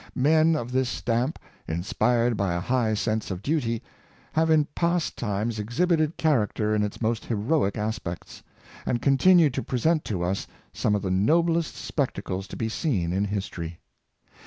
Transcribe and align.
Men 0.15 0.55
of 0.55 0.71
this 0.71 0.89
stamp, 0.89 1.37
inspired 1.67 2.35
by 2.35 2.55
a 2.55 2.59
high 2.59 2.95
sense 2.95 3.29
of 3.29 3.43
duty, 3.43 3.83
have 4.33 4.49
in 4.49 4.65
past 4.73 5.15
times 5.15 5.59
exhibited 5.59 6.17
character 6.17 6.73
in 6.73 6.81
its 6.81 7.03
most 7.03 7.23
heroic 7.25 7.77
aspects, 7.77 8.41
and 8.83 8.99
continue 8.99 9.51
to 9.51 9.61
present 9.61 10.03
to 10.05 10.23
us 10.23 10.47
some 10.73 10.95
of 10.95 11.03
the 11.03 11.11
nob 11.11 11.49
lest 11.51 11.75
spectacles 11.75 12.47
to 12.47 12.55
be 12.57 12.67
seen 12.67 13.13
in 13.13 13.25
history. 13.25 13.79